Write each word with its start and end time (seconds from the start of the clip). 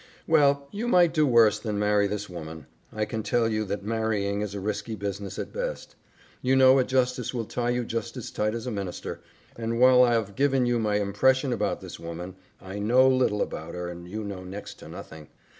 "Well, 0.25 0.67
you 0.71 0.87
might 0.87 1.13
do 1.13 1.27
worse 1.27 1.59
than 1.59 1.77
marry 1.77 2.07
this 2.07 2.27
woman. 2.27 2.65
I 2.91 3.05
can 3.05 3.21
tell 3.21 3.47
you 3.47 3.63
that 3.65 3.83
marrying 3.83 4.41
is 4.41 4.57
risky 4.57 4.95
business 4.95 5.37
at 5.37 5.53
best. 5.53 5.95
You 6.41 6.55
know 6.55 6.79
a 6.79 6.83
justice 6.83 7.35
will 7.35 7.45
tie 7.45 7.69
you 7.69 7.85
just 7.85 8.17
as 8.17 8.31
tight 8.31 8.55
as 8.55 8.65
a 8.65 8.71
minister, 8.71 9.21
and 9.55 9.79
while 9.79 10.01
I've 10.01 10.35
given 10.35 10.65
you 10.65 10.79
my 10.79 10.95
impression 10.95 11.53
about 11.53 11.81
this 11.81 11.99
woman, 11.99 12.33
I 12.59 12.79
KNOW 12.79 13.09
little 13.09 13.41
about 13.43 13.75
her 13.75 13.89
and 13.89 14.07
you 14.09 14.23
know 14.23 14.43
next 14.43 14.79
to 14.79 14.87
nothing." 14.87 15.27